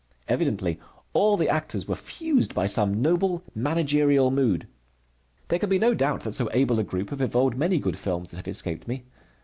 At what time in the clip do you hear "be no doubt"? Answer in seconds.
5.69-6.21